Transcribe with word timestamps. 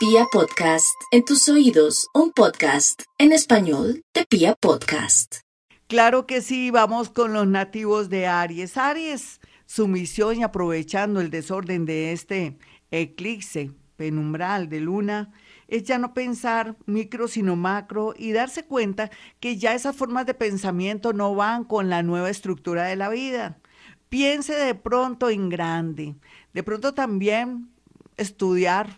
Pia 0.00 0.24
Podcast, 0.32 0.96
en 1.10 1.26
tus 1.26 1.46
oídos, 1.50 2.08
un 2.14 2.32
podcast 2.32 3.02
en 3.18 3.32
español 3.32 4.02
de 4.14 4.24
Pia 4.24 4.54
Podcast. 4.54 5.40
Claro 5.88 6.26
que 6.26 6.40
sí, 6.40 6.70
vamos 6.70 7.10
con 7.10 7.34
los 7.34 7.46
nativos 7.46 8.08
de 8.08 8.26
Aries. 8.26 8.78
Aries, 8.78 9.42
su 9.66 9.88
misión 9.88 10.38
y 10.38 10.42
aprovechando 10.42 11.20
el 11.20 11.28
desorden 11.28 11.84
de 11.84 12.12
este 12.12 12.56
eclipse 12.90 13.72
penumbral 13.96 14.70
de 14.70 14.80
luna, 14.80 15.34
es 15.68 15.84
ya 15.84 15.98
no 15.98 16.14
pensar 16.14 16.78
micro 16.86 17.28
sino 17.28 17.54
macro 17.54 18.14
y 18.16 18.32
darse 18.32 18.64
cuenta 18.64 19.10
que 19.38 19.58
ya 19.58 19.74
esas 19.74 19.94
formas 19.94 20.24
de 20.24 20.32
pensamiento 20.32 21.12
no 21.12 21.34
van 21.34 21.64
con 21.64 21.90
la 21.90 22.02
nueva 22.02 22.30
estructura 22.30 22.84
de 22.84 22.96
la 22.96 23.10
vida. 23.10 23.58
Piense 24.08 24.54
de 24.54 24.74
pronto 24.74 25.28
en 25.28 25.50
grande, 25.50 26.14
de 26.54 26.62
pronto 26.62 26.94
también 26.94 27.68
estudiar 28.16 28.96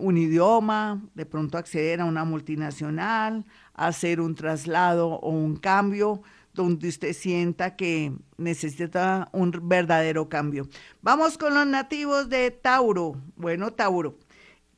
un 0.00 0.16
idioma, 0.16 1.02
de 1.14 1.26
pronto 1.26 1.58
acceder 1.58 2.00
a 2.00 2.04
una 2.04 2.24
multinacional, 2.24 3.44
hacer 3.74 4.20
un 4.20 4.34
traslado 4.34 5.08
o 5.08 5.30
un 5.30 5.56
cambio 5.56 6.22
donde 6.54 6.88
usted 6.88 7.12
sienta 7.12 7.76
que 7.76 8.12
necesita 8.36 9.28
un 9.32 9.52
verdadero 9.62 10.28
cambio. 10.28 10.68
Vamos 11.02 11.38
con 11.38 11.54
los 11.54 11.66
nativos 11.66 12.28
de 12.28 12.50
Tauro. 12.50 13.14
Bueno, 13.36 13.72
Tauro, 13.72 14.18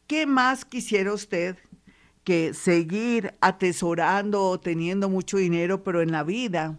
¿qué 0.06 0.26
más 0.26 0.64
quisiera 0.64 1.12
usted 1.12 1.56
que 2.24 2.54
seguir 2.54 3.34
atesorando 3.40 4.44
o 4.44 4.60
teniendo 4.60 5.08
mucho 5.08 5.38
dinero, 5.38 5.82
pero 5.82 6.02
en 6.02 6.12
la 6.12 6.22
vida 6.22 6.78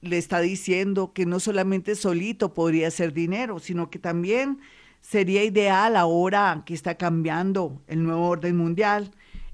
le 0.00 0.18
está 0.18 0.40
diciendo 0.40 1.12
que 1.12 1.26
no 1.26 1.40
solamente 1.40 1.94
solito 1.94 2.54
podría 2.54 2.90
ser 2.90 3.12
dinero, 3.12 3.58
sino 3.58 3.90
que 3.90 3.98
también 3.98 4.60
sería 5.04 5.44
ideal 5.44 5.96
ahora 5.96 6.62
que 6.64 6.72
está 6.72 6.96
cambiando 6.96 7.82
el 7.88 8.02
nuevo 8.02 8.26
orden 8.26 8.56
mundial, 8.56 9.10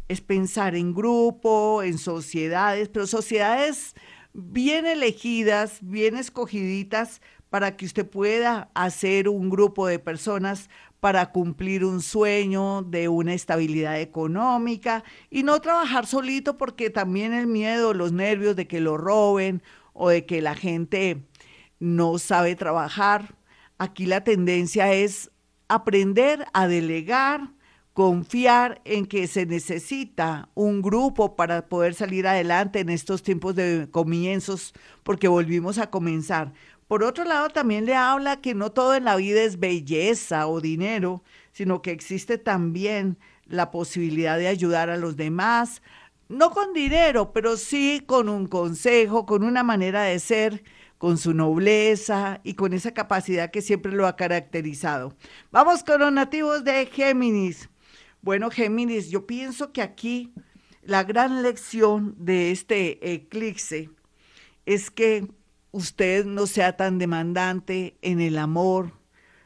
es 0.07 0.21
pensar 0.21 0.77
en 0.77 0.95
grupo, 0.95 1.83
en 1.83 1.99
sociedades, 1.99 2.89
pero 2.89 3.07
sociedades 3.07 3.95
bien 4.33 4.87
elegidas, 4.87 5.79
bien 5.83 6.17
escogiditas 6.17 7.21
para 7.51 7.77
que 7.77 7.85
usted 7.85 8.09
pueda 8.09 8.71
hacer 8.75 9.29
un 9.29 9.51
grupo 9.51 9.89
de 9.89 9.99
personas 9.99 10.71
para 11.01 11.33
cumplir 11.33 11.85
un 11.85 12.01
sueño 12.01 12.83
de 12.83 13.09
una 13.09 13.35
estabilidad 13.35 14.01
económica 14.01 15.03
y 15.31 15.43
no 15.43 15.61
trabajar 15.61 16.07
solito 16.07 16.59
porque 16.59 16.91
también 16.91 17.33
el 17.33 17.49
miedo, 17.49 17.93
los 17.93 18.13
nervios 18.13 18.55
de 18.55 18.69
que 18.69 18.81
lo 18.81 18.97
roben 18.97 19.63
o 19.95 20.11
de 20.11 20.27
que 20.27 20.43
la 20.43 20.55
gente 20.55 21.25
no 21.81 22.19
sabe 22.19 22.55
trabajar. 22.55 23.35
Aquí 23.79 24.07
la 24.07 24.23
tendencia 24.23 24.93
es 24.93 25.30
aprender 25.71 26.47
a 26.53 26.67
delegar, 26.67 27.53
confiar 27.95 28.81
en 28.85 29.07
que 29.07 29.29
se 29.29 29.47
necesita 29.47 30.49
un 30.55 30.83
grupo 30.83 31.37
para 31.37 31.69
poder 31.69 31.95
salir 31.95 32.27
adelante 32.27 32.81
en 32.81 32.89
estos 32.89 33.23
tiempos 33.23 33.55
de 33.55 33.89
comienzos, 33.91 34.75
porque 35.05 35.29
volvimos 35.29 35.79
a 35.79 35.89
comenzar. 35.89 36.53
Por 36.89 37.05
otro 37.05 37.23
lado, 37.25 37.51
también 37.51 37.87
le 37.87 37.95
habla 37.95 38.41
que 38.41 38.53
no 38.53 38.73
todo 38.73 38.97
en 38.97 39.05
la 39.05 39.15
vida 39.15 39.43
es 39.43 39.61
belleza 39.61 40.49
o 40.49 40.61
dinero, 40.61 41.23
sino 41.53 41.83
que 41.83 41.93
existe 41.93 42.37
también 42.37 43.17
la 43.47 43.71
posibilidad 43.71 44.39
de 44.39 44.49
ayudar 44.49 44.91
a 44.91 44.97
los 44.97 45.17
demás, 45.17 45.83
no 46.29 46.51
con 46.51 46.73
dinero, 46.73 47.33
pero 47.33 47.57
sí 47.57 48.03
con 48.05 48.29
un 48.29 48.49
consejo, 48.49 49.25
con 49.25 49.45
una 49.45 49.63
manera 49.63 50.03
de 50.03 50.19
ser 50.19 50.65
con 51.01 51.17
su 51.17 51.33
nobleza 51.33 52.43
y 52.45 52.53
con 52.53 52.75
esa 52.75 52.93
capacidad 52.93 53.51
que 53.51 53.63
siempre 53.63 53.91
lo 53.91 54.07
ha 54.07 54.17
caracterizado. 54.17 55.17
Vamos 55.51 55.83
con 55.83 55.99
los 55.99 56.13
nativos 56.13 56.63
de 56.63 56.85
Géminis. 56.85 57.71
Bueno, 58.21 58.51
Géminis, 58.51 59.09
yo 59.09 59.27
pienso 59.27 59.73
que 59.73 59.81
aquí 59.81 60.35
la 60.83 61.03
gran 61.03 61.43
lección 61.43 62.15
de 62.19 62.51
este 62.51 63.15
eclipse 63.15 63.89
es 64.67 64.91
que 64.91 65.27
usted 65.71 66.27
no 66.27 66.47
sea 66.47 66.77
tan 66.77 66.99
demandante 66.99 67.97
en 68.03 68.21
el 68.21 68.37
amor, 68.37 68.93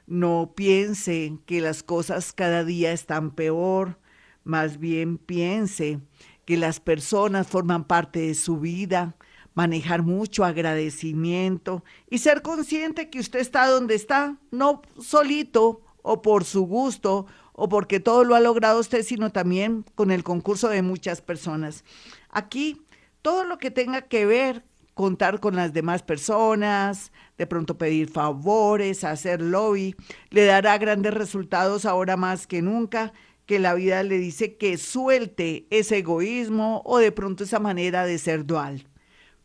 no 0.08 0.54
piense 0.56 1.38
que 1.46 1.60
las 1.60 1.84
cosas 1.84 2.32
cada 2.32 2.64
día 2.64 2.90
están 2.90 3.30
peor, 3.30 4.00
más 4.42 4.80
bien 4.80 5.18
piense 5.18 6.00
que 6.46 6.56
las 6.56 6.80
personas 6.80 7.46
forman 7.46 7.84
parte 7.84 8.18
de 8.18 8.34
su 8.34 8.58
vida, 8.58 9.14
manejar 9.54 10.02
mucho 10.02 10.44
agradecimiento 10.44 11.84
y 12.10 12.18
ser 12.18 12.42
consciente 12.42 13.08
que 13.08 13.20
usted 13.20 13.38
está 13.38 13.66
donde 13.68 13.94
está, 13.94 14.36
no 14.50 14.82
solito 15.00 15.80
o 16.02 16.22
por 16.22 16.44
su 16.44 16.66
gusto 16.66 17.26
o 17.52 17.68
porque 17.68 18.00
todo 18.00 18.24
lo 18.24 18.34
ha 18.34 18.40
logrado 18.40 18.80
usted, 18.80 19.02
sino 19.02 19.30
también 19.30 19.84
con 19.94 20.10
el 20.10 20.24
concurso 20.24 20.68
de 20.68 20.82
muchas 20.82 21.22
personas. 21.22 21.84
Aquí, 22.30 22.82
todo 23.22 23.44
lo 23.44 23.58
que 23.58 23.70
tenga 23.70 24.02
que 24.02 24.26
ver, 24.26 24.64
contar 24.94 25.40
con 25.40 25.54
las 25.54 25.72
demás 25.72 26.02
personas, 26.02 27.12
de 27.38 27.46
pronto 27.46 27.78
pedir 27.78 28.10
favores, 28.10 29.04
hacer 29.04 29.40
lobby, 29.40 29.94
le 30.30 30.44
dará 30.44 30.76
grandes 30.78 31.14
resultados 31.14 31.84
ahora 31.84 32.16
más 32.16 32.46
que 32.46 32.60
nunca 32.60 33.12
que 33.46 33.58
la 33.58 33.74
vida 33.74 34.02
le 34.02 34.18
dice 34.18 34.56
que 34.56 34.78
suelte 34.78 35.66
ese 35.70 35.98
egoísmo 35.98 36.82
o 36.84 36.98
de 36.98 37.12
pronto 37.12 37.44
esa 37.44 37.60
manera 37.60 38.04
de 38.06 38.18
ser 38.18 38.46
dual. 38.46 38.88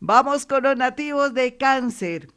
Vamos 0.02 0.46
con 0.46 0.62
los 0.62 0.78
nativos 0.78 1.34
de 1.34 1.58
cáncer. 1.58 2.32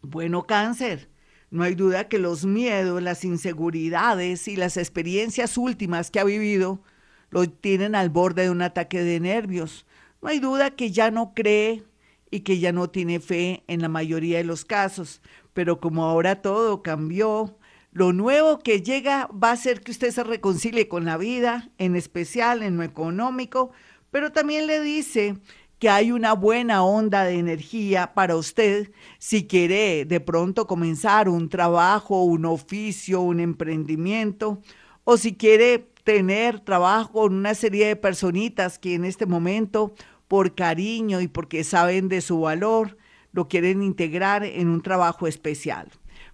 Bueno, 0.00 0.46
cáncer. 0.46 1.10
No 1.50 1.62
hay 1.62 1.74
duda 1.74 2.08
que 2.08 2.18
los 2.18 2.46
miedos, 2.46 3.02
las 3.02 3.26
inseguridades 3.26 4.48
y 4.48 4.56
las 4.56 4.78
experiencias 4.78 5.58
últimas 5.58 6.10
que 6.10 6.18
ha 6.18 6.24
vivido 6.24 6.82
lo 7.28 7.46
tienen 7.46 7.94
al 7.94 8.08
borde 8.08 8.44
de 8.44 8.50
un 8.50 8.62
ataque 8.62 9.02
de 9.02 9.20
nervios. 9.20 9.84
No 10.22 10.30
hay 10.30 10.38
duda 10.38 10.70
que 10.70 10.90
ya 10.90 11.10
no 11.10 11.34
cree 11.34 11.84
y 12.30 12.40
que 12.40 12.58
ya 12.58 12.72
no 12.72 12.88
tiene 12.88 13.20
fe 13.20 13.64
en 13.66 13.82
la 13.82 13.90
mayoría 13.90 14.38
de 14.38 14.44
los 14.44 14.64
casos, 14.64 15.20
pero 15.52 15.80
como 15.80 16.04
ahora 16.04 16.40
todo 16.40 16.82
cambió, 16.82 17.58
lo 17.92 18.14
nuevo 18.14 18.60
que 18.60 18.80
llega 18.80 19.26
va 19.26 19.50
a 19.50 19.56
ser 19.56 19.82
que 19.82 19.90
usted 19.90 20.10
se 20.10 20.24
reconcilie 20.24 20.88
con 20.88 21.04
la 21.04 21.18
vida, 21.18 21.70
en 21.76 21.96
especial 21.96 22.62
en 22.62 22.78
lo 22.78 22.82
económico, 22.82 23.72
pero 24.10 24.32
también 24.32 24.66
le 24.66 24.80
dice 24.80 25.36
que 25.78 25.88
hay 25.88 26.10
una 26.10 26.32
buena 26.32 26.82
onda 26.82 27.24
de 27.24 27.38
energía 27.38 28.12
para 28.14 28.36
usted 28.36 28.90
si 29.18 29.46
quiere 29.46 30.04
de 30.04 30.20
pronto 30.20 30.66
comenzar 30.66 31.28
un 31.28 31.48
trabajo, 31.48 32.24
un 32.24 32.44
oficio, 32.44 33.20
un 33.20 33.40
emprendimiento, 33.40 34.60
o 35.04 35.16
si 35.16 35.36
quiere 35.36 35.90
tener 36.02 36.60
trabajo 36.60 37.12
con 37.12 37.34
una 37.34 37.54
serie 37.54 37.86
de 37.86 37.96
personitas 37.96 38.78
que 38.78 38.94
en 38.94 39.04
este 39.04 39.26
momento, 39.26 39.92
por 40.26 40.54
cariño 40.54 41.20
y 41.20 41.28
porque 41.28 41.64
saben 41.64 42.08
de 42.08 42.20
su 42.20 42.40
valor, 42.40 42.96
lo 43.32 43.48
quieren 43.48 43.82
integrar 43.82 44.44
en 44.44 44.68
un 44.68 44.82
trabajo 44.82 45.26
especial. 45.26 45.88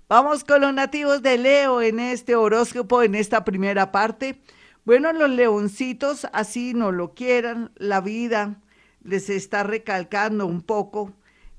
Vamos 0.08 0.44
con 0.44 0.62
los 0.62 0.72
nativos 0.72 1.22
de 1.22 1.38
Leo 1.38 1.82
en 1.82 1.98
este 1.98 2.34
horóscopo, 2.36 3.02
en 3.02 3.14
esta 3.14 3.44
primera 3.44 3.92
parte. 3.92 4.40
Bueno, 4.84 5.12
los 5.12 5.30
leoncitos, 5.30 6.26
así 6.32 6.72
no 6.74 6.92
lo 6.92 7.14
quieran, 7.14 7.72
la 7.76 8.00
vida 8.00 8.60
les 9.04 9.30
está 9.30 9.62
recalcando 9.62 10.46
un 10.46 10.62
poco 10.62 11.12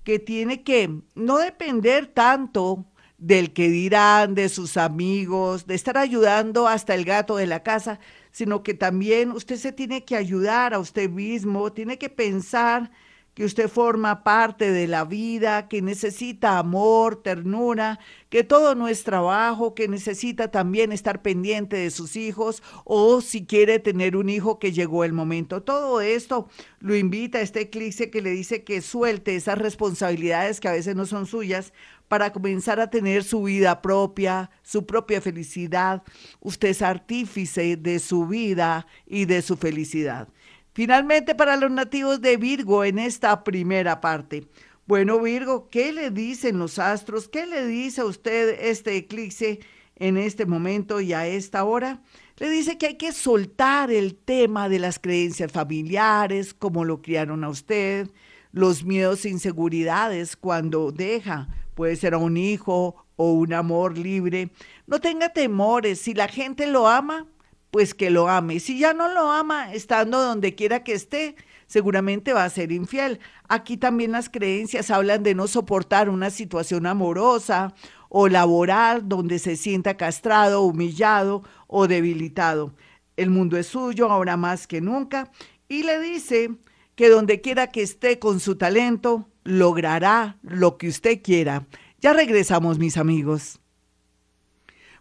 que 0.04 0.20
tiene 0.20 0.64
que 0.64 0.90
no 1.16 1.38
depender 1.38 2.08
tanto 2.08 2.86
del 3.18 3.54
que 3.54 3.70
dirán, 3.70 4.36
de 4.36 4.50
sus 4.50 4.78
amigos, 4.78 5.66
de 5.68 5.76
estar 5.76 5.98
ayudando 5.98 6.68
hasta 6.68 6.94
el 6.94 7.06
gato 7.06 7.38
de 7.38 7.48
la 7.48 7.64
casa, 7.64 8.00
sino 8.32 8.62
que 8.62 8.74
también 8.74 9.32
usted 9.32 9.56
se 9.56 9.72
tiene 9.72 10.04
que 10.04 10.16
ayudar 10.16 10.74
a 10.74 10.80
usted 10.80 11.10
mismo, 11.10 11.72
tiene 11.72 11.98
que 11.98 12.10
pensar 12.10 12.92
que 13.36 13.44
usted 13.44 13.68
forma 13.68 14.24
parte 14.24 14.72
de 14.72 14.88
la 14.88 15.04
vida, 15.04 15.68
que 15.68 15.82
necesita 15.82 16.58
amor, 16.58 17.22
ternura, 17.22 18.00
que 18.30 18.46
todo 18.46 18.76
no 18.76 18.88
es 18.88 19.04
trabajo, 19.04 19.76
que 19.76 19.90
necesita 19.90 20.52
también 20.52 20.94
estar 20.94 21.22
pendiente 21.22 21.76
de 21.76 21.92
sus 21.92 22.16
hijos 22.16 22.64
o 22.86 23.20
si 23.20 23.46
quiere 23.46 23.80
tener 23.80 24.16
un 24.16 24.30
hijo 24.30 24.58
que 24.58 24.72
llegó 24.72 25.04
el 25.04 25.12
momento. 25.12 25.62
Todo 25.62 26.00
esto 26.00 26.48
lo 26.80 26.96
invita 26.96 27.40
a 27.40 27.42
este 27.42 27.60
eclipse 27.62 28.10
que 28.10 28.22
le 28.22 28.32
dice 28.32 28.64
que 28.64 28.82
suelte 28.82 29.36
esas 29.36 29.58
responsabilidades 29.58 30.62
que 30.62 30.70
a 30.70 30.74
veces 30.74 30.96
no 30.96 31.06
son 31.06 31.26
suyas 31.26 31.74
para 32.08 32.32
comenzar 32.32 32.80
a 32.80 32.90
tener 32.90 33.26
su 33.26 33.44
vida 33.44 33.82
propia, 33.82 34.50
su 34.64 34.86
propia 34.86 35.20
felicidad. 35.20 36.04
Usted 36.40 36.70
es 36.70 36.82
artífice 36.82 37.76
de 37.76 38.00
su 38.00 38.28
vida 38.28 38.88
y 39.06 39.26
de 39.26 39.42
su 39.42 39.58
felicidad. 39.58 40.30
Finalmente, 40.76 41.36
para 41.36 41.56
los 41.56 41.72
nativos 41.72 42.20
de 42.20 42.36
Virgo 42.36 42.84
en 42.84 43.00
esta 43.00 43.46
primera 43.46 44.02
parte. 44.02 44.46
Bueno, 44.86 45.22
Virgo, 45.22 45.70
¿qué 45.70 45.94
le 45.94 46.12
dicen 46.12 46.60
los 46.60 46.80
astros? 46.80 47.30
¿Qué 47.30 47.46
le 47.46 47.66
dice 47.66 48.02
a 48.02 48.06
usted 48.06 48.58
este 48.60 48.98
eclipse 48.98 49.62
en 49.96 50.18
este 50.18 50.46
momento 50.46 51.00
y 51.00 51.14
a 51.14 51.28
esta 51.28 51.64
hora? 51.64 52.02
Le 52.36 52.50
dice 52.50 52.78
que 52.78 52.88
hay 52.88 52.96
que 52.96 53.14
soltar 53.14 53.90
el 53.90 54.16
tema 54.16 54.68
de 54.68 54.80
las 54.80 55.00
creencias 55.00 55.50
familiares, 55.50 56.54
cómo 56.54 56.84
lo 56.84 57.02
criaron 57.02 57.46
a 57.46 57.50
usted, 57.50 58.10
los 58.52 58.84
miedos 58.84 59.24
e 59.24 59.30
inseguridades 59.30 60.36
cuando 60.36 60.92
deja, 60.92 61.48
puede 61.74 61.96
ser 61.96 62.16
a 62.16 62.18
un 62.18 62.36
hijo 62.36 63.06
o 63.16 63.32
un 63.32 63.54
amor 63.54 63.98
libre. 63.98 64.50
No 64.88 65.00
tenga 65.00 65.30
temores, 65.30 66.02
si 66.02 66.14
la 66.14 66.28
gente 66.28 66.68
lo 66.68 66.90
ama, 66.90 67.28
pues 67.76 67.94
que 67.94 68.10
lo 68.10 68.30
ame. 68.30 68.62
Si 68.62 68.80
ya 68.80 68.94
no 68.94 69.14
lo 69.14 69.30
ama, 69.30 69.74
estando 69.74 70.24
donde 70.24 70.56
quiera 70.56 70.86
que 70.86 70.94
esté, 70.94 71.36
seguramente 71.68 72.32
va 72.32 72.46
a 72.46 72.50
ser 72.50 72.72
infiel. 72.72 73.20
Aquí 73.50 73.76
también 73.76 74.14
las 74.14 74.30
creencias 74.30 74.90
hablan 74.90 75.24
de 75.24 75.36
no 75.36 75.46
soportar 75.50 76.10
una 76.10 76.30
situación 76.30 76.86
amorosa 76.86 77.74
o 78.08 78.30
laboral 78.30 79.10
donde 79.10 79.40
se 79.40 79.58
sienta 79.58 79.98
castrado, 79.98 80.62
humillado 80.62 81.44
o 81.68 81.90
debilitado. 81.90 82.74
El 83.18 83.30
mundo 83.30 83.58
es 83.58 83.68
suyo 83.68 84.10
ahora 84.10 84.38
más 84.38 84.68
que 84.68 84.80
nunca 84.80 85.30
y 85.68 85.84
le 85.84 86.00
dice 86.00 86.52
que 86.96 87.10
donde 87.10 87.42
quiera 87.42 87.74
que 87.74 87.82
esté 87.82 88.20
con 88.20 88.40
su 88.40 88.56
talento, 88.56 89.28
logrará 89.44 90.38
lo 90.44 90.78
que 90.78 90.88
usted 90.88 91.22
quiera. 91.22 91.68
Ya 92.00 92.14
regresamos, 92.14 92.80
mis 92.80 92.96
amigos. 92.96 93.60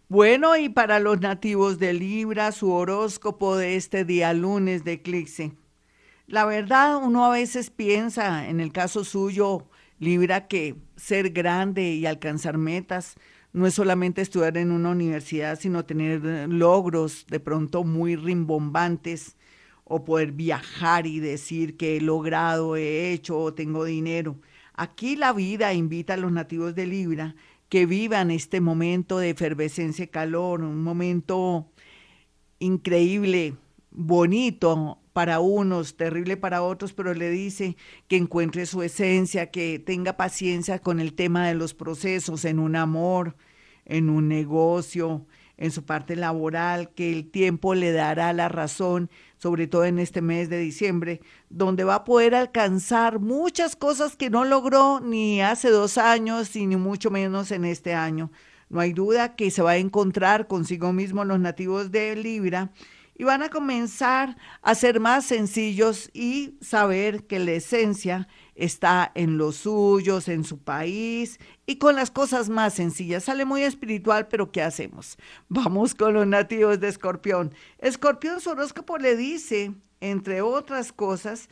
Bueno, 0.07 0.55
y 0.55 0.69
para 0.69 0.99
los 0.99 1.19
nativos 1.19 1.79
de 1.79 1.91
Libra, 1.93 2.51
su 2.51 2.71
horóscopo 2.71 3.57
de 3.57 3.75
este 3.75 4.05
día 4.05 4.33
lunes 4.33 4.83
de 4.83 4.93
eclipse. 4.93 5.53
La 6.27 6.45
verdad, 6.45 6.97
uno 7.03 7.25
a 7.25 7.31
veces 7.31 7.71
piensa, 7.71 8.47
en 8.47 8.59
el 8.59 8.71
caso 8.71 9.03
suyo, 9.03 9.67
Libra, 9.97 10.47
que 10.47 10.75
ser 10.95 11.31
grande 11.31 11.93
y 11.93 12.05
alcanzar 12.05 12.59
metas 12.59 13.15
no 13.51 13.65
es 13.65 13.73
solamente 13.73 14.21
estudiar 14.21 14.57
en 14.57 14.71
una 14.71 14.91
universidad, 14.91 15.59
sino 15.59 15.85
tener 15.85 16.21
logros 16.49 17.25
de 17.27 17.39
pronto 17.39 17.83
muy 17.83 18.15
rimbombantes 18.15 19.35
o 19.85 20.05
poder 20.05 20.33
viajar 20.33 21.07
y 21.07 21.19
decir 21.19 21.77
que 21.77 21.97
he 21.97 22.01
logrado, 22.01 22.75
he 22.75 23.11
hecho 23.11 23.39
o 23.39 23.55
tengo 23.55 23.85
dinero. 23.85 24.35
Aquí 24.75 25.15
la 25.15 25.33
vida 25.33 25.73
invita 25.73 26.13
a 26.13 26.17
los 26.17 26.31
nativos 26.31 26.75
de 26.75 26.85
Libra 26.85 27.35
que 27.69 27.85
vivan 27.85 28.31
este 28.31 28.61
momento 28.61 29.17
de 29.17 29.31
efervescencia 29.31 30.05
y 30.05 30.09
calor, 30.09 30.61
un 30.61 30.83
momento 30.83 31.71
increíble, 32.59 33.55
bonito 33.91 34.99
para 35.13 35.39
unos, 35.39 35.95
terrible 35.95 36.35
para 36.35 36.61
otros, 36.61 36.93
pero 36.93 37.13
le 37.13 37.29
dice 37.29 37.77
que 38.07 38.17
encuentre 38.17 38.65
su 38.65 38.83
esencia, 38.83 39.49
que 39.49 39.79
tenga 39.79 40.17
paciencia 40.17 40.79
con 40.79 40.99
el 40.99 41.13
tema 41.13 41.47
de 41.47 41.55
los 41.55 41.73
procesos 41.73 42.43
en 42.45 42.59
un 42.59 42.75
amor, 42.75 43.35
en 43.85 44.09
un 44.09 44.27
negocio, 44.27 45.25
en 45.57 45.71
su 45.71 45.83
parte 45.83 46.15
laboral, 46.15 46.89
que 46.89 47.11
el 47.11 47.29
tiempo 47.29 47.75
le 47.75 47.91
dará 47.91 48.33
la 48.33 48.49
razón, 48.49 49.09
sobre 49.37 49.67
todo 49.67 49.85
en 49.85 49.99
este 49.99 50.21
mes 50.21 50.49
de 50.49 50.59
diciembre, 50.59 51.21
donde 51.49 51.83
va 51.83 51.95
a 51.95 52.03
poder 52.03 52.35
alcanzar 52.35 53.19
muchas 53.19 53.75
cosas 53.75 54.15
que 54.15 54.29
no 54.29 54.45
logró 54.45 54.99
ni 54.99 55.41
hace 55.41 55.69
dos 55.69 55.97
años 55.97 56.55
y 56.55 56.67
ni 56.67 56.75
mucho 56.75 57.11
menos 57.11 57.51
en 57.51 57.65
este 57.65 57.93
año. 57.93 58.31
No 58.69 58.79
hay 58.79 58.93
duda 58.93 59.35
que 59.35 59.51
se 59.51 59.61
va 59.61 59.71
a 59.71 59.77
encontrar 59.77 60.47
consigo 60.47 60.91
mismo 60.91 61.23
los 61.23 61.39
nativos 61.39 61.91
de 61.91 62.15
Libra 62.15 62.71
y 63.17 63.23
van 63.23 63.43
a 63.43 63.49
comenzar 63.49 64.35
a 64.61 64.75
ser 64.75 64.99
más 64.99 65.25
sencillos 65.25 66.09
y 66.13 66.57
saber 66.61 67.25
que 67.25 67.39
la 67.39 67.51
esencia 67.51 68.27
está 68.55 69.11
en 69.15 69.37
los 69.37 69.57
suyos, 69.57 70.27
en 70.27 70.43
su 70.43 70.57
país 70.59 71.39
y 71.65 71.75
con 71.75 71.95
las 71.95 72.09
cosas 72.09 72.49
más 72.49 72.73
sencillas. 72.73 73.25
Sale 73.25 73.45
muy 73.45 73.63
espiritual, 73.63 74.27
pero 74.27 74.51
¿qué 74.51 74.61
hacemos? 74.61 75.17
Vamos 75.49 75.93
con 75.93 76.13
los 76.13 76.25
nativos 76.25 76.79
de 76.79 76.87
Escorpión. 76.87 77.53
Escorpión 77.79 78.41
su 78.41 78.51
horóscopo 78.51 78.97
le 78.97 79.15
dice, 79.15 79.73
entre 79.99 80.41
otras 80.41 80.91
cosas, 80.91 81.49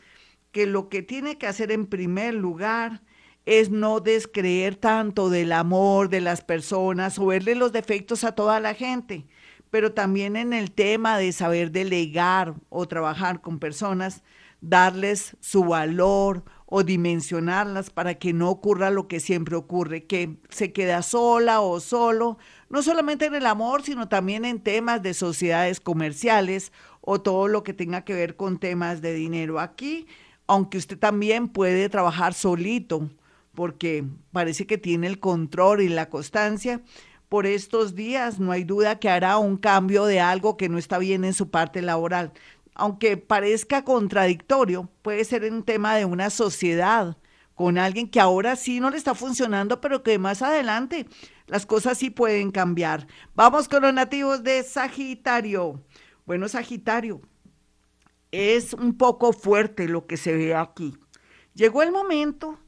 que 0.50 0.66
lo 0.66 0.88
que 0.88 1.02
tiene 1.02 1.36
que 1.36 1.46
hacer 1.46 1.70
en 1.72 1.86
primer 1.86 2.34
lugar 2.34 3.02
es 3.44 3.70
no 3.70 4.00
descreer 4.00 4.76
tanto 4.76 5.28
del 5.28 5.52
amor 5.52 6.08
de 6.08 6.22
las 6.22 6.42
personas 6.42 7.18
o 7.18 7.26
verle 7.26 7.54
los 7.54 7.72
defectos 7.72 8.24
a 8.24 8.32
toda 8.32 8.58
la 8.58 8.72
gente 8.72 9.26
pero 9.74 9.92
también 9.92 10.36
en 10.36 10.52
el 10.52 10.70
tema 10.70 11.18
de 11.18 11.32
saber 11.32 11.72
delegar 11.72 12.54
o 12.68 12.86
trabajar 12.86 13.40
con 13.40 13.58
personas, 13.58 14.22
darles 14.60 15.36
su 15.40 15.64
valor 15.64 16.44
o 16.76 16.82
dimensionarlas 16.82 17.90
para 17.90 18.14
que 18.14 18.32
no 18.32 18.50
ocurra 18.50 18.90
lo 18.90 19.06
que 19.06 19.20
siempre 19.20 19.54
ocurre, 19.54 20.06
que 20.06 20.38
se 20.48 20.72
queda 20.72 21.02
sola 21.02 21.60
o 21.60 21.78
solo, 21.78 22.36
no 22.68 22.82
solamente 22.82 23.26
en 23.26 23.36
el 23.36 23.46
amor, 23.46 23.84
sino 23.84 24.08
también 24.08 24.44
en 24.44 24.58
temas 24.58 25.00
de 25.00 25.14
sociedades 25.14 25.78
comerciales 25.78 26.72
o 27.00 27.20
todo 27.20 27.46
lo 27.46 27.62
que 27.62 27.74
tenga 27.74 28.04
que 28.04 28.14
ver 28.14 28.34
con 28.34 28.58
temas 28.58 29.02
de 29.02 29.14
dinero. 29.14 29.60
Aquí, 29.60 30.08
aunque 30.48 30.78
usted 30.78 30.98
también 30.98 31.46
puede 31.46 31.88
trabajar 31.88 32.34
solito, 32.34 33.08
porque 33.54 34.04
parece 34.32 34.66
que 34.66 34.76
tiene 34.76 35.06
el 35.06 35.20
control 35.20 35.80
y 35.80 35.88
la 35.88 36.08
constancia, 36.08 36.80
por 37.28 37.46
estos 37.46 37.94
días, 37.94 38.40
no 38.40 38.50
hay 38.50 38.64
duda 38.64 38.98
que 38.98 39.08
hará 39.08 39.38
un 39.38 39.58
cambio 39.58 40.06
de 40.06 40.18
algo 40.18 40.56
que 40.56 40.68
no 40.68 40.78
está 40.78 40.98
bien 40.98 41.24
en 41.24 41.34
su 41.34 41.50
parte 41.50 41.82
laboral. 41.82 42.32
Aunque 42.74 43.16
parezca 43.16 43.84
contradictorio, 43.84 44.90
puede 45.02 45.24
ser 45.24 45.50
un 45.50 45.62
tema 45.62 45.94
de 45.94 46.04
una 46.04 46.30
sociedad 46.30 47.16
con 47.54 47.78
alguien 47.78 48.08
que 48.08 48.20
ahora 48.20 48.56
sí 48.56 48.80
no 48.80 48.90
le 48.90 48.96
está 48.96 49.14
funcionando, 49.14 49.80
pero 49.80 50.02
que 50.02 50.18
más 50.18 50.42
adelante 50.42 51.06
las 51.46 51.66
cosas 51.66 51.98
sí 51.98 52.10
pueden 52.10 52.50
cambiar. 52.50 53.06
Vamos 53.34 53.68
con 53.68 53.82
los 53.82 53.94
nativos 53.94 54.42
de 54.42 54.62
Sagitario. 54.64 55.84
Bueno, 56.26 56.48
Sagitario, 56.48 57.20
es 58.32 58.72
un 58.72 58.96
poco 58.96 59.32
fuerte 59.32 59.86
lo 59.88 60.06
que 60.06 60.16
se 60.16 60.34
ve 60.34 60.54
aquí. 60.54 60.94
Llegó 61.54 61.82
el 61.82 61.92
momento 61.92 62.58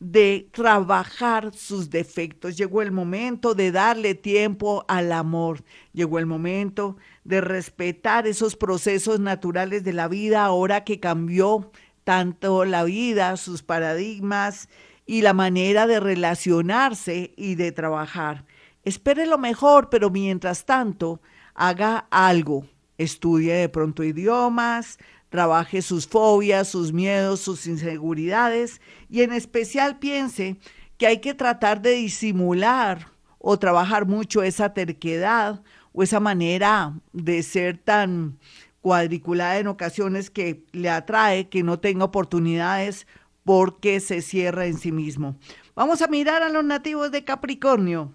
de 0.00 0.48
trabajar 0.52 1.54
sus 1.54 1.88
defectos. 1.88 2.56
Llegó 2.56 2.82
el 2.82 2.90
momento 2.90 3.54
de 3.54 3.70
darle 3.70 4.16
tiempo 4.16 4.84
al 4.88 5.12
amor. 5.12 5.62
Llegó 5.92 6.18
el 6.18 6.26
momento 6.26 6.96
de 7.24 7.40
respetar 7.40 8.26
esos 8.26 8.56
procesos 8.56 9.20
naturales 9.20 9.84
de 9.84 9.92
la 9.92 10.08
vida 10.08 10.44
ahora 10.44 10.84
que 10.84 11.00
cambió 11.00 11.70
tanto 12.04 12.64
la 12.64 12.84
vida, 12.84 13.36
sus 13.36 13.62
paradigmas 13.62 14.68
y 15.06 15.22
la 15.22 15.32
manera 15.32 15.86
de 15.86 16.00
relacionarse 16.00 17.32
y 17.36 17.54
de 17.54 17.72
trabajar. 17.72 18.44
Espere 18.84 19.26
lo 19.26 19.38
mejor, 19.38 19.88
pero 19.88 20.10
mientras 20.10 20.64
tanto, 20.64 21.20
haga 21.54 22.06
algo. 22.10 22.66
Estudie 22.98 23.54
de 23.54 23.68
pronto 23.68 24.04
idiomas, 24.04 24.98
trabaje 25.28 25.80
sus 25.82 26.06
fobias, 26.06 26.68
sus 26.68 26.92
miedos, 26.92 27.40
sus 27.40 27.66
inseguridades 27.66 28.80
y 29.08 29.22
en 29.22 29.32
especial 29.32 29.98
piense 29.98 30.58
que 30.98 31.06
hay 31.06 31.20
que 31.20 31.34
tratar 31.34 31.80
de 31.80 31.92
disimular 31.92 33.08
o 33.38 33.58
trabajar 33.58 34.06
mucho 34.06 34.42
esa 34.42 34.74
terquedad 34.74 35.62
o 35.92 36.02
esa 36.02 36.20
manera 36.20 36.94
de 37.12 37.42
ser 37.42 37.78
tan 37.78 38.38
cuadriculada 38.80 39.58
en 39.58 39.68
ocasiones 39.68 40.30
que 40.30 40.64
le 40.72 40.90
atrae 40.90 41.48
que 41.48 41.62
no 41.62 41.78
tenga 41.78 42.04
oportunidades 42.04 43.06
porque 43.44 44.00
se 44.00 44.22
cierra 44.22 44.66
en 44.66 44.76
sí 44.76 44.92
mismo. 44.92 45.36
Vamos 45.74 46.02
a 46.02 46.08
mirar 46.08 46.42
a 46.42 46.48
los 46.48 46.64
nativos 46.64 47.10
de 47.10 47.24
Capricornio. 47.24 48.14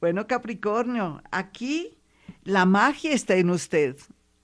Bueno, 0.00 0.26
Capricornio, 0.26 1.22
aquí 1.30 1.98
la 2.44 2.66
magia 2.66 3.12
está 3.12 3.34
en 3.36 3.50
usted. 3.50 3.96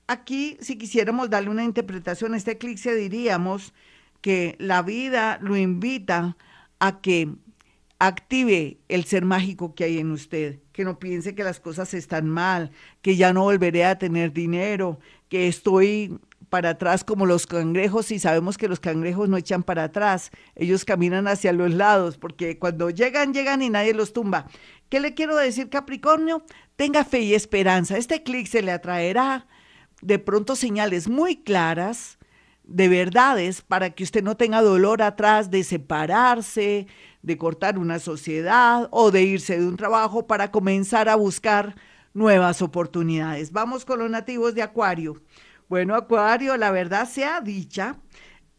Aquí, 0.06 0.56
si 0.60 0.76
quisiéramos 0.76 1.30
darle 1.30 1.50
una 1.50 1.64
interpretación 1.64 2.34
a 2.34 2.36
este 2.36 2.52
eclipse, 2.52 2.94
diríamos 2.94 3.72
que 4.20 4.56
la 4.58 4.82
vida 4.82 5.38
lo 5.40 5.56
invita 5.56 6.36
a 6.78 7.00
que 7.00 7.32
active 8.00 8.78
el 8.88 9.04
ser 9.04 9.24
mágico 9.24 9.74
que 9.74 9.84
hay 9.84 9.98
en 9.98 10.10
usted, 10.10 10.58
que 10.72 10.84
no 10.84 10.98
piense 10.98 11.34
que 11.34 11.44
las 11.44 11.60
cosas 11.60 11.94
están 11.94 12.28
mal, 12.28 12.72
que 13.02 13.14
ya 13.14 13.32
no 13.32 13.42
volveré 13.42 13.84
a 13.84 13.98
tener 13.98 14.32
dinero, 14.32 14.98
que 15.28 15.46
estoy 15.46 16.18
para 16.48 16.70
atrás 16.70 17.04
como 17.04 17.26
los 17.26 17.46
cangrejos 17.46 18.10
y 18.10 18.18
sabemos 18.18 18.58
que 18.58 18.68
los 18.68 18.80
cangrejos 18.80 19.28
no 19.28 19.36
echan 19.36 19.62
para 19.62 19.84
atrás, 19.84 20.30
ellos 20.56 20.84
caminan 20.84 21.28
hacia 21.28 21.52
los 21.52 21.72
lados 21.72 22.16
porque 22.16 22.58
cuando 22.58 22.90
llegan, 22.90 23.32
llegan 23.34 23.62
y 23.62 23.68
nadie 23.68 23.94
los 23.94 24.12
tumba. 24.12 24.46
¿Qué 24.88 24.98
le 24.98 25.14
quiero 25.14 25.36
decir 25.36 25.68
Capricornio? 25.68 26.42
Tenga 26.76 27.04
fe 27.04 27.20
y 27.20 27.34
esperanza, 27.34 27.98
este 27.98 28.16
eclipse 28.16 28.62
le 28.62 28.72
atraerá 28.72 29.46
de 30.00 30.18
pronto 30.18 30.56
señales 30.56 31.06
muy 31.06 31.36
claras 31.36 32.18
de 32.64 32.88
verdades 32.88 33.62
para 33.62 33.90
que 33.90 34.04
usted 34.04 34.22
no 34.22 34.36
tenga 34.36 34.62
dolor 34.62 35.02
atrás 35.02 35.50
de 35.50 35.64
separarse, 35.64 36.86
de 37.22 37.36
cortar 37.36 37.78
una 37.78 37.98
sociedad 37.98 38.88
o 38.90 39.10
de 39.10 39.22
irse 39.22 39.58
de 39.58 39.66
un 39.66 39.76
trabajo 39.76 40.26
para 40.26 40.50
comenzar 40.50 41.08
a 41.08 41.16
buscar 41.16 41.74
nuevas 42.14 42.62
oportunidades. 42.62 43.52
Vamos 43.52 43.84
con 43.84 43.98
los 43.98 44.10
nativos 44.10 44.54
de 44.54 44.62
Acuario. 44.62 45.20
Bueno, 45.68 45.94
Acuario, 45.94 46.56
la 46.56 46.70
verdad 46.70 47.08
sea 47.08 47.40
dicha, 47.40 47.98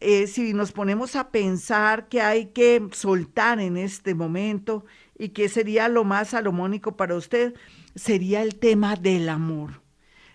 eh, 0.00 0.26
si 0.26 0.54
nos 0.54 0.72
ponemos 0.72 1.16
a 1.16 1.30
pensar 1.30 2.08
que 2.08 2.22
hay 2.22 2.46
que 2.46 2.88
soltar 2.92 3.60
en 3.60 3.76
este 3.76 4.14
momento 4.14 4.84
y 5.18 5.30
que 5.30 5.48
sería 5.48 5.88
lo 5.88 6.04
más 6.04 6.28
salomónico 6.28 6.96
para 6.96 7.14
usted, 7.14 7.54
sería 7.94 8.42
el 8.42 8.56
tema 8.56 8.96
del 8.96 9.28
amor 9.28 9.82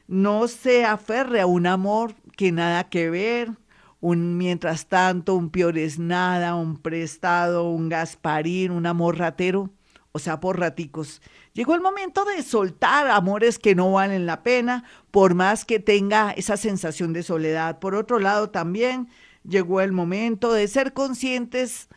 no 0.07 0.47
se 0.47 0.85
aferre 0.85 1.41
a 1.41 1.45
un 1.45 1.67
amor 1.67 2.15
que 2.35 2.51
nada 2.51 2.89
que 2.89 3.09
ver, 3.09 3.51
un 3.99 4.37
mientras 4.37 4.87
tanto, 4.87 5.35
un 5.35 5.49
peor 5.49 5.77
es 5.77 5.99
nada, 5.99 6.55
un 6.55 6.77
prestado, 6.77 7.69
un 7.69 7.89
gasparín, 7.89 8.71
un 8.71 8.85
amor 8.85 9.17
ratero. 9.17 9.71
o 10.13 10.19
sea, 10.19 10.39
por 10.39 10.59
raticos. 10.59 11.21
Llegó 11.53 11.75
el 11.75 11.81
momento 11.81 12.25
de 12.25 12.41
soltar 12.41 13.07
amores 13.07 13.59
que 13.59 13.75
no 13.75 13.91
valen 13.91 14.25
la 14.25 14.41
pena, 14.41 14.83
por 15.11 15.35
más 15.35 15.63
que 15.63 15.79
tenga 15.79 16.31
esa 16.31 16.57
sensación 16.57 17.13
de 17.13 17.21
soledad. 17.21 17.77
Por 17.79 17.93
otro 17.93 18.17
lado, 18.17 18.49
también 18.49 19.09
llegó 19.43 19.81
el 19.81 19.91
momento 19.91 20.53
de 20.53 20.67
ser 20.67 20.93
conscientes 20.93 21.87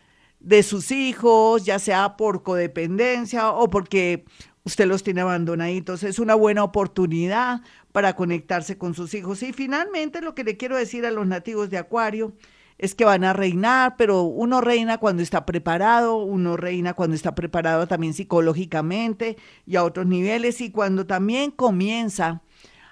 de 0.41 0.63
sus 0.63 0.91
hijos, 0.91 1.65
ya 1.65 1.79
sea 1.79 2.17
por 2.17 2.43
codependencia 2.43 3.51
o 3.51 3.69
porque 3.71 4.25
usted 4.71 4.87
los 4.87 5.03
tiene 5.03 5.21
abandonaditos. 5.21 6.03
Es 6.03 6.19
una 6.19 6.35
buena 6.35 6.65
oportunidad 6.65 7.61
para 7.93 8.15
conectarse 8.15 8.79
con 8.79 8.95
sus 8.95 9.13
hijos. 9.15 9.43
Y 9.43 9.53
finalmente 9.53 10.21
lo 10.21 10.35
que 10.35 10.45
le 10.45 10.57
quiero 10.57 10.77
decir 10.77 11.05
a 11.05 11.11
los 11.11 11.27
nativos 11.27 11.71
de 11.71 11.79
Acuario 11.79 12.33
es 12.79 12.95
que 12.95 13.05
van 13.05 13.25
a 13.25 13.33
reinar, 13.33 13.97
pero 13.99 14.23
uno 14.23 14.61
reina 14.61 14.99
cuando 14.99 15.23
está 15.23 15.45
preparado, 15.45 16.17
uno 16.17 16.57
reina 16.57 16.95
cuando 16.95 17.15
está 17.15 17.35
preparado 17.35 17.87
también 17.87 18.15
psicológicamente 18.15 19.37
y 19.67 19.77
a 19.77 19.85
otros 19.85 20.07
niveles 20.07 20.61
y 20.63 20.71
cuando 20.71 21.05
también 21.05 21.51
comienza 21.51 22.41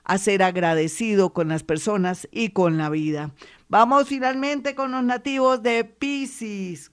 a 0.04 0.18
ser 0.18 0.42
agradecido 0.42 1.32
con 1.32 1.48
las 1.48 1.62
personas 1.62 2.28
y 2.32 2.50
con 2.50 2.76
la 2.76 2.90
vida. 2.90 3.30
Vamos 3.68 4.08
finalmente 4.08 4.74
con 4.74 4.90
los 4.90 5.04
nativos 5.04 5.62
de 5.62 5.84
Pisces. 5.84 6.90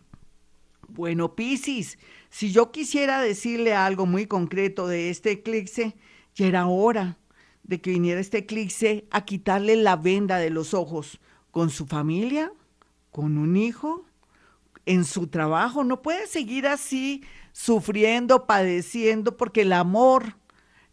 Bueno, 0.95 1.35
Pisces, 1.35 1.99
si 2.29 2.53
yo 2.53 2.71
quisiera 2.71 3.19
decirle 3.19 3.73
algo 3.73 4.05
muy 4.05 4.27
concreto 4.27 4.87
de 4.87 5.09
este 5.09 5.31
eclipse, 5.31 5.93
ya 6.35 6.47
era 6.47 6.67
hora 6.67 7.17
de 7.63 7.81
que 7.81 7.89
viniera 7.89 8.21
este 8.21 8.37
eclipse 8.37 9.05
a 9.11 9.25
quitarle 9.25 9.75
la 9.75 9.97
venda 9.97 10.37
de 10.37 10.51
los 10.51 10.73
ojos. 10.73 11.19
Con 11.51 11.69
su 11.69 11.85
familia, 11.85 12.49
con 13.11 13.37
un 13.37 13.57
hijo, 13.57 14.05
en 14.85 15.03
su 15.03 15.27
trabajo. 15.27 15.83
No 15.83 16.01
puede 16.01 16.27
seguir 16.27 16.65
así 16.65 17.25
sufriendo, 17.51 18.45
padeciendo, 18.45 19.35
porque 19.35 19.63
el 19.63 19.73
amor, 19.73 20.37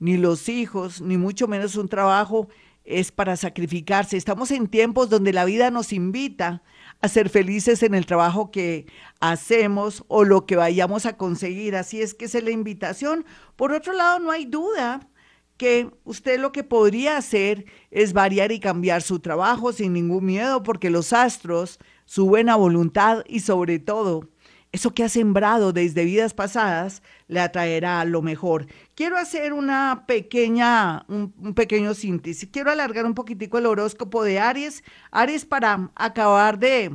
ni 0.00 0.16
los 0.16 0.48
hijos, 0.48 1.00
ni 1.00 1.16
mucho 1.16 1.46
menos 1.46 1.76
un 1.76 1.88
trabajo, 1.88 2.48
es 2.84 3.12
para 3.12 3.36
sacrificarse. 3.36 4.16
Estamos 4.16 4.50
en 4.50 4.66
tiempos 4.66 5.08
donde 5.08 5.32
la 5.32 5.44
vida 5.44 5.70
nos 5.70 5.92
invita 5.92 6.62
a 7.00 7.08
ser 7.08 7.28
felices 7.28 7.82
en 7.82 7.94
el 7.94 8.06
trabajo 8.06 8.50
que 8.50 8.86
hacemos 9.20 10.04
o 10.08 10.24
lo 10.24 10.46
que 10.46 10.56
vayamos 10.56 11.06
a 11.06 11.16
conseguir. 11.16 11.76
Así 11.76 12.00
es 12.00 12.14
que 12.14 12.24
es 12.26 12.42
la 12.42 12.50
invitación. 12.50 13.24
Por 13.56 13.72
otro 13.72 13.92
lado, 13.92 14.18
no 14.18 14.30
hay 14.30 14.46
duda 14.46 15.08
que 15.56 15.90
usted 16.04 16.40
lo 16.40 16.50
que 16.50 16.64
podría 16.64 17.16
hacer 17.16 17.66
es 17.90 18.12
variar 18.12 18.50
y 18.50 18.58
cambiar 18.58 19.02
su 19.02 19.20
trabajo 19.20 19.72
sin 19.72 19.92
ningún 19.92 20.24
miedo, 20.24 20.62
porque 20.62 20.90
los 20.90 21.12
astros, 21.12 21.78
su 22.04 22.26
buena 22.26 22.56
voluntad 22.56 23.22
y 23.28 23.40
sobre 23.40 23.78
todo 23.78 24.31
eso 24.72 24.94
que 24.94 25.04
ha 25.04 25.08
sembrado 25.08 25.72
desde 25.72 26.04
vidas 26.04 26.34
pasadas 26.34 27.02
le 27.28 27.40
atraerá 27.40 28.04
lo 28.04 28.22
mejor. 28.22 28.66
Quiero 28.94 29.16
hacer 29.18 29.52
una 29.52 30.04
pequeña, 30.06 31.04
un, 31.08 31.34
un, 31.38 31.54
pequeño 31.54 31.94
síntesis. 31.94 32.48
Quiero 32.50 32.70
alargar 32.70 33.04
un 33.04 33.14
poquitico 33.14 33.58
el 33.58 33.66
horóscopo 33.66 34.24
de 34.24 34.40
Aries. 34.40 34.82
Aries 35.10 35.44
para 35.44 35.90
acabar 35.94 36.58
de 36.58 36.90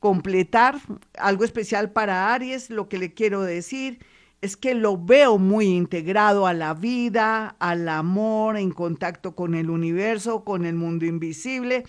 completar 0.00 0.80
algo 1.18 1.44
especial 1.44 1.92
para 1.92 2.34
Aries, 2.34 2.70
lo 2.70 2.88
que 2.88 2.98
le 2.98 3.14
quiero 3.14 3.42
decir 3.42 4.00
es 4.40 4.56
que 4.56 4.74
lo 4.74 4.96
veo 4.96 5.36
muy 5.36 5.66
integrado 5.66 6.46
a 6.46 6.54
la 6.54 6.72
vida, 6.72 7.56
al 7.58 7.88
amor, 7.88 8.56
en 8.56 8.70
contacto 8.70 9.34
con 9.34 9.54
el 9.54 9.68
universo, 9.68 10.44
con 10.44 10.64
el 10.64 10.74
mundo 10.74 11.04
invisible. 11.04 11.84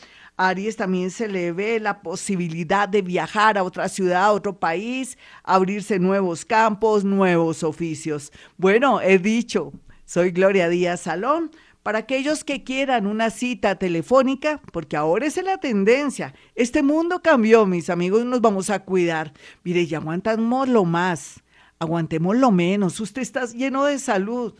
Aries 0.49 0.75
también 0.75 1.11
se 1.11 1.27
le 1.27 1.51
ve 1.51 1.79
la 1.79 2.01
posibilidad 2.01 2.87
de 2.87 3.01
viajar 3.01 3.57
a 3.57 3.63
otra 3.63 3.89
ciudad, 3.89 4.23
a 4.23 4.31
otro 4.31 4.59
país, 4.59 5.17
abrirse 5.43 5.99
nuevos 5.99 6.45
campos, 6.45 7.03
nuevos 7.03 7.63
oficios. 7.63 8.31
Bueno, 8.57 9.01
he 9.01 9.19
dicho, 9.19 9.73
soy 10.05 10.31
Gloria 10.31 10.69
Díaz 10.69 11.01
Salón. 11.01 11.51
Para 11.83 11.97
aquellos 11.97 12.43
que 12.43 12.63
quieran 12.63 13.07
una 13.07 13.31
cita 13.31 13.73
telefónica, 13.73 14.61
porque 14.71 14.95
ahora 14.95 15.25
es 15.25 15.41
la 15.43 15.57
tendencia. 15.57 16.35
Este 16.53 16.83
mundo 16.83 17.23
cambió, 17.23 17.65
mis 17.65 17.89
amigos, 17.89 18.23
nos 18.23 18.39
vamos 18.39 18.69
a 18.69 18.81
cuidar. 18.81 19.33
Mire, 19.63 19.87
ya 19.87 19.97
aguantamos 19.97 20.69
lo 20.69 20.85
más 20.85 21.41
aguantemos 21.81 22.37
lo 22.37 22.51
menos, 22.51 22.99
usted 22.99 23.23
está 23.23 23.45
lleno 23.45 23.85
de 23.85 23.97
salud, 23.97 24.53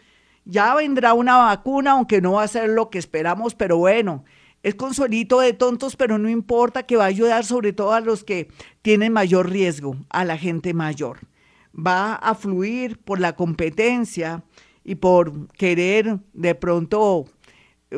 ya 0.44 0.74
vendrá 0.74 1.14
una 1.14 1.38
vacuna, 1.38 1.92
aunque 1.92 2.20
no 2.20 2.34
va 2.34 2.44
a 2.44 2.48
ser 2.48 2.68
lo 2.70 2.90
que 2.90 2.98
esperamos, 2.98 3.54
pero 3.54 3.78
bueno, 3.78 4.26
es 4.64 4.76
consuelito 4.76 5.40
de 5.40 5.54
tontos, 5.54 5.96
pero 5.96 6.18
no 6.18 6.30
importa 6.30 6.84
que 6.84 6.98
va 6.98 7.06
a 7.06 7.08
ayudar 7.08 7.46
sobre 7.46 7.74
todo 7.74 7.94
a 7.94 8.02
los 8.02 8.24
que 8.24 8.50
tienen 8.82 9.14
mayor 9.14 9.50
riesgo, 9.50 9.96
a 10.10 10.24
la 10.24 10.38
gente 10.38 10.74
mayor. 10.74 11.20
Va 11.74 12.14
a 12.14 12.36
fluir 12.36 13.00
por 13.00 13.20
la 13.20 13.36
competencia 13.36 14.44
y 14.84 14.96
por 14.96 15.48
querer 15.54 16.20
de 16.34 16.56
pronto 16.56 17.26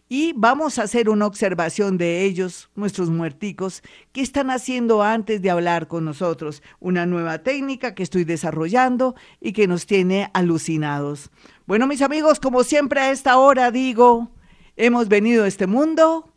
y 0.09 0.33
vamos 0.35 0.77
a 0.77 0.83
hacer 0.83 1.09
una 1.09 1.25
observación 1.25 1.97
de 1.97 2.23
ellos, 2.23 2.69
nuestros 2.75 3.09
muerticos, 3.09 3.81
qué 4.11 4.21
están 4.21 4.51
haciendo 4.51 5.01
antes 5.01 5.41
de 5.41 5.49
hablar 5.49 5.87
con 5.87 6.05
nosotros. 6.05 6.61
Una 6.79 7.05
nueva 7.05 7.39
técnica 7.39 7.95
que 7.95 8.03
estoy 8.03 8.23
desarrollando 8.23 9.15
y 9.39 9.53
que 9.53 9.67
nos 9.67 9.85
tiene 9.85 10.29
alucinados. 10.33 11.31
Bueno, 11.65 11.87
mis 11.87 12.01
amigos, 12.01 12.39
como 12.39 12.63
siempre 12.63 12.99
a 12.99 13.11
esta 13.11 13.37
hora 13.37 13.71
digo, 13.71 14.31
hemos 14.75 15.07
venido 15.07 15.45
a 15.45 15.47
este 15.47 15.67
mundo 15.67 16.33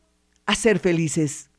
a 0.47 0.55
ser 0.55 0.79
felices. 0.79 1.51